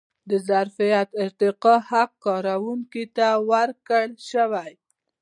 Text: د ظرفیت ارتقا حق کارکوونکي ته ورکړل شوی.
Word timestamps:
د 0.29 0.31
ظرفیت 0.47 1.09
ارتقا 1.23 1.75
حق 1.89 2.11
کارکوونکي 2.25 3.03
ته 3.15 3.27
ورکړل 3.49 4.11
شوی. 4.29 4.71